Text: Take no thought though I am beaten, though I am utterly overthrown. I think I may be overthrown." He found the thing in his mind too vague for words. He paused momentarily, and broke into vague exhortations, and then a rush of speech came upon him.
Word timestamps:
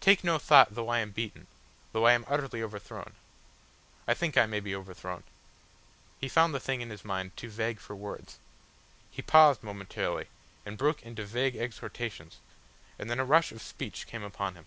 Take 0.00 0.24
no 0.24 0.38
thought 0.38 0.74
though 0.74 0.88
I 0.88 1.00
am 1.00 1.10
beaten, 1.10 1.48
though 1.92 2.06
I 2.06 2.14
am 2.14 2.24
utterly 2.28 2.62
overthrown. 2.62 3.14
I 4.08 4.14
think 4.14 4.34
I 4.38 4.46
may 4.46 4.58
be 4.58 4.74
overthrown." 4.74 5.22
He 6.18 6.30
found 6.30 6.54
the 6.54 6.60
thing 6.60 6.80
in 6.80 6.88
his 6.88 7.04
mind 7.04 7.36
too 7.36 7.50
vague 7.50 7.78
for 7.78 7.94
words. 7.94 8.38
He 9.10 9.20
paused 9.20 9.62
momentarily, 9.62 10.28
and 10.64 10.78
broke 10.78 11.02
into 11.02 11.26
vague 11.26 11.56
exhortations, 11.56 12.38
and 12.98 13.10
then 13.10 13.20
a 13.20 13.24
rush 13.26 13.52
of 13.52 13.60
speech 13.60 14.06
came 14.06 14.22
upon 14.22 14.54
him. 14.54 14.64